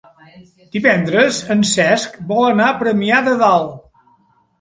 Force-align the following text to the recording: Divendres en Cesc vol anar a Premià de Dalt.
Divendres 0.75 1.41
en 1.55 1.61
Cesc 1.71 2.17
vol 2.31 2.47
anar 2.53 2.65
a 2.71 2.79
Premià 2.79 3.21
de 3.29 3.35
Dalt. 3.43 3.77